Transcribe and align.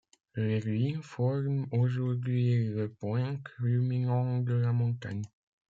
Les 0.33 0.57
ruines 0.57 1.03
forment 1.03 1.67
aujourd'hui 1.71 2.69
le 2.69 2.89
point 2.89 3.35
culminant 3.43 4.39
de 4.41 4.53
la 4.55 4.71
montagne. 4.73 5.21